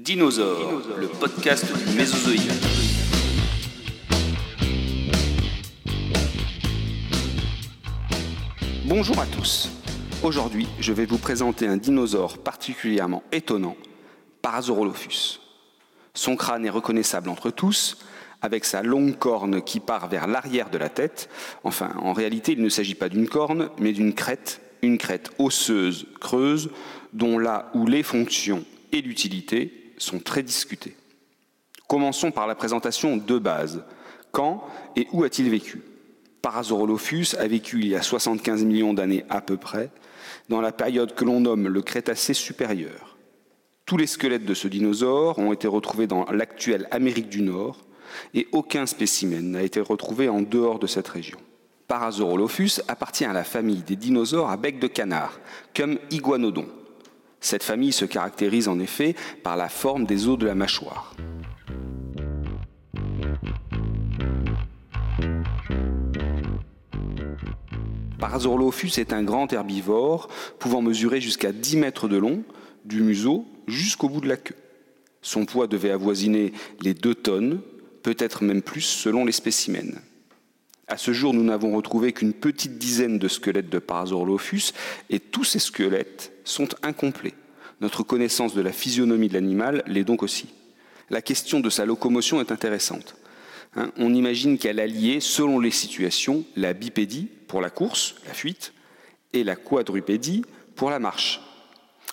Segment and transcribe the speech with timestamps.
[0.00, 2.48] Dinosaure, le podcast du Mésozoïque.
[8.84, 9.70] Bonjour à tous.
[10.22, 13.76] Aujourd'hui, je vais vous présenter un dinosaure particulièrement étonnant,
[14.40, 15.40] Parasaurolophus.
[16.14, 17.98] Son crâne est reconnaissable entre tous,
[18.40, 21.28] avec sa longue corne qui part vers l'arrière de la tête.
[21.64, 26.06] Enfin, en réalité, il ne s'agit pas d'une corne, mais d'une crête, une crête osseuse,
[26.20, 26.70] creuse,
[27.12, 30.96] dont là où les fonctions et l'utilité sont très discutées.
[31.86, 33.84] Commençons par la présentation de base.
[34.30, 34.64] Quand
[34.96, 35.82] et où a-t-il vécu?
[36.42, 39.90] Parasaurolophus a vécu il y a 75 millions d'années à peu près,
[40.48, 43.16] dans la période que l'on nomme le Crétacé supérieur.
[43.86, 47.78] Tous les squelettes de ce dinosaure ont été retrouvés dans l'actuelle Amérique du Nord
[48.34, 51.38] et aucun spécimen n'a été retrouvé en dehors de cette région.
[51.86, 55.40] Parasaurolophus appartient à la famille des dinosaures à bec de canard,
[55.74, 56.66] comme Iguanodon.
[57.40, 61.14] Cette famille se caractérise en effet par la forme des os de la mâchoire.
[68.18, 72.42] Parasaurolophus est un grand herbivore pouvant mesurer jusqu'à 10 mètres de long,
[72.84, 74.56] du museau jusqu'au bout de la queue.
[75.22, 77.60] Son poids devait avoisiner les 2 tonnes,
[78.02, 80.00] peut-être même plus selon les spécimens.
[80.88, 84.72] À ce jour, nous n'avons retrouvé qu'une petite dizaine de squelettes de Parasaurolophus
[85.10, 87.34] et tous ces squelettes sont incomplets.
[87.82, 90.48] Notre connaissance de la physionomie de l'animal l'est donc aussi.
[91.10, 93.16] La question de sa locomotion est intéressante.
[93.76, 98.72] Hein, on imagine qu'elle alliait, selon les situations, la bipédie pour la course, la fuite,
[99.34, 100.42] et la quadrupédie
[100.74, 101.42] pour la marche.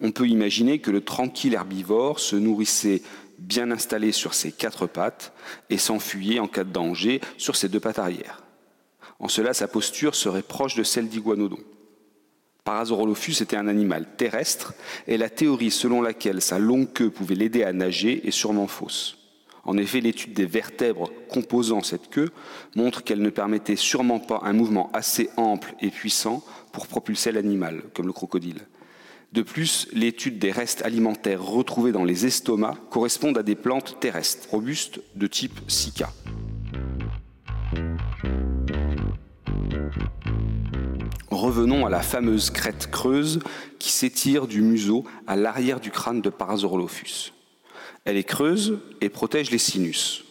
[0.00, 3.02] On peut imaginer que le tranquille herbivore se nourrissait
[3.38, 5.32] bien installé sur ses quatre pattes
[5.70, 8.42] et s'enfuyait en cas de danger sur ses deux pattes arrière.
[9.18, 11.58] En cela, sa posture serait proche de celle d'Iguanodon.
[12.64, 14.74] Parasaurolophus était un animal terrestre
[15.06, 19.16] et la théorie selon laquelle sa longue queue pouvait l'aider à nager est sûrement fausse.
[19.64, 22.30] En effet, l'étude des vertèbres composant cette queue
[22.76, 26.42] montre qu'elle ne permettait sûrement pas un mouvement assez ample et puissant
[26.72, 28.66] pour propulser l'animal, comme le crocodile.
[29.32, 34.48] De plus, l'étude des restes alimentaires retrouvés dans les estomacs correspondent à des plantes terrestres,
[34.50, 36.10] robustes de type Sika.
[41.40, 43.38] Revenons à la fameuse crête creuse
[43.78, 47.32] qui s'étire du museau à l'arrière du crâne de Parasaurolophus.
[48.04, 50.22] Elle est creuse et protège les sinus.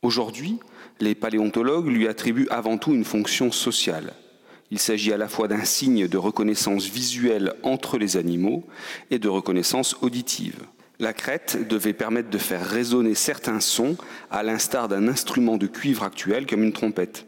[0.00, 0.58] Aujourd'hui,
[0.98, 4.14] les paléontologues lui attribuent avant tout une fonction sociale.
[4.70, 8.64] Il s'agit à la fois d'un signe de reconnaissance visuelle entre les animaux
[9.10, 10.60] et de reconnaissance auditive.
[11.00, 13.98] La crête devait permettre de faire résonner certains sons,
[14.30, 17.26] à l'instar d'un instrument de cuivre actuel comme une trompette.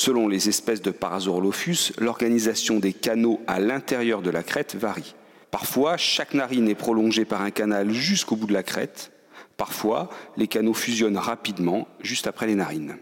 [0.00, 5.14] Selon les espèces de Parasaurolophus, l'organisation des canaux à l'intérieur de la crête varie.
[5.50, 9.12] Parfois, chaque narine est prolongée par un canal jusqu'au bout de la crête.
[9.58, 12.96] Parfois, les canaux fusionnent rapidement juste après les narines.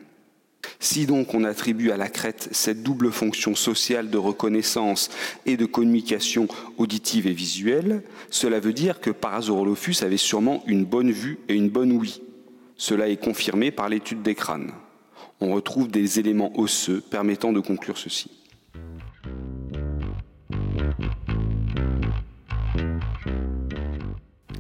[0.81, 5.09] Si donc on attribue à la crête cette double fonction sociale de reconnaissance
[5.47, 6.49] et de communication
[6.79, 11.71] auditive et visuelle, cela veut dire que Parasaurolophus avait sûrement une bonne vue et une
[11.71, 12.21] bonne ouïe.
[12.77, 14.73] Cela est confirmé par l'étude des crânes.
[15.41, 18.31] On retrouve des éléments osseux permettant de conclure ceci.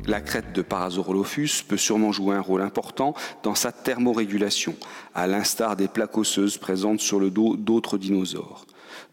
[0.09, 4.75] La crête de Parasaurolophus peut sûrement jouer un rôle important dans sa thermorégulation,
[5.15, 8.65] à l'instar des plaques osseuses présentes sur le dos d'autres dinosaures.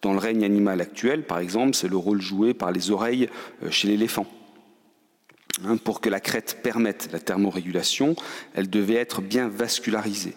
[0.01, 3.28] Dans le règne animal actuel, par exemple, c'est le rôle joué par les oreilles
[3.63, 4.25] euh, chez l'éléphant.
[5.66, 8.16] Hein, pour que la crête permette la thermorégulation,
[8.53, 10.35] elle devait être bien vascularisée.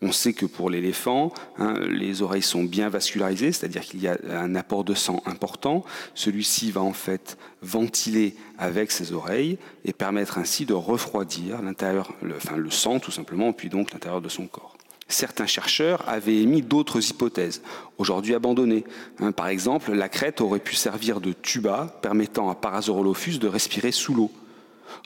[0.00, 4.16] On sait que pour l'éléphant, hein, les oreilles sont bien vascularisées, c'est-à-dire qu'il y a
[4.30, 5.84] un apport de sang important.
[6.14, 12.36] Celui-ci va en fait ventiler avec ses oreilles et permettre ainsi de refroidir l'intérieur, le,
[12.36, 14.76] enfin le sang tout simplement, puis donc l'intérieur de son corps.
[15.08, 17.62] Certains chercheurs avaient émis d'autres hypothèses,
[17.96, 18.84] aujourd'hui abandonnées.
[19.18, 23.90] Hein, par exemple, la crête aurait pu servir de tuba permettant à Parasaurolophus de respirer
[23.90, 24.30] sous l'eau.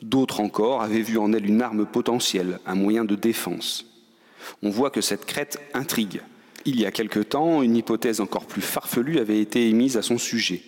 [0.03, 3.87] D'autres encore avaient vu en elle une arme potentielle, un moyen de défense
[4.63, 6.23] on voit que cette crête intrigue.
[6.65, 10.19] Il y a quelque temps, une hypothèse encore plus farfelue avait été émise à son
[10.19, 10.63] sujet.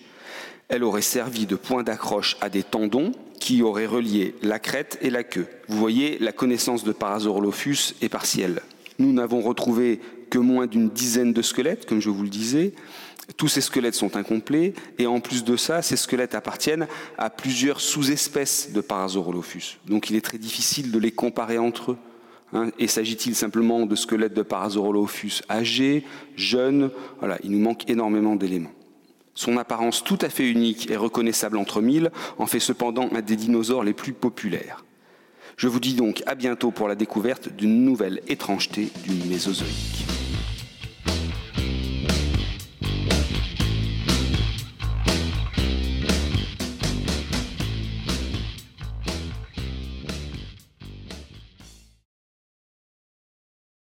[0.69, 5.11] Elle aurait servi de point d'accroche à des tendons qui auraient relié la crête et
[5.11, 5.47] la queue.
[5.69, 8.63] Vous voyez, la connaissance de Parasaurolophus est partielle.
[8.99, 10.01] Nous n'avons retrouvé
[10.31, 12.73] que moins d'une dizaine de squelettes, comme je vous le disais.
[13.37, 16.87] Tous ces squelettes sont incomplets, et en plus de ça, ces squelettes appartiennent
[17.19, 19.79] à plusieurs sous-espèces de Parasaurolophus.
[19.87, 21.99] Donc il est très difficile de les comparer entre eux.
[22.55, 26.05] Hein, et s'agit-il simplement de squelettes de Parasaurolophus âgés,
[26.37, 26.91] jeunes
[27.43, 28.71] il nous manque énormément d'éléments.
[29.35, 33.35] Son apparence tout à fait unique et reconnaissable entre mille en fait cependant un des
[33.35, 34.85] dinosaures les plus populaires.
[35.57, 40.14] Je vous dis donc à bientôt pour la découverte d'une nouvelle étrangeté du Mésozoïque.